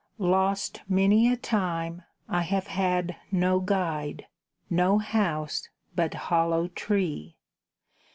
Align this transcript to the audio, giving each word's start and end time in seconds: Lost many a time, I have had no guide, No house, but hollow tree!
Lost 0.17 0.81
many 0.89 1.31
a 1.31 1.37
time, 1.37 2.01
I 2.27 2.41
have 2.41 2.65
had 2.65 3.17
no 3.31 3.59
guide, 3.59 4.25
No 4.67 4.97
house, 4.97 5.69
but 5.95 6.15
hollow 6.15 6.69
tree! 6.69 7.35